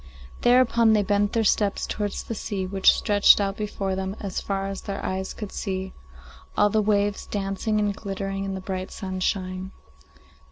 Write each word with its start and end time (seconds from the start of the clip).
Thereupon 0.41 0.93
they 0.93 1.03
bent 1.03 1.33
their 1.33 1.43
steps 1.43 1.85
towards 1.85 2.23
the 2.23 2.33
sea, 2.33 2.65
which 2.65 2.91
stretched 2.91 3.39
out 3.39 3.55
before 3.55 3.95
them, 3.95 4.15
as 4.19 4.41
far 4.41 4.65
as 4.65 4.81
their 4.81 5.05
eyes 5.05 5.31
could 5.31 5.51
see, 5.51 5.93
all 6.57 6.71
the 6.71 6.81
waves 6.81 7.27
dancing 7.27 7.79
and 7.79 7.95
glittering 7.95 8.43
in 8.43 8.55
the 8.55 8.61
bright 8.61 8.89
sunshine. 8.89 9.69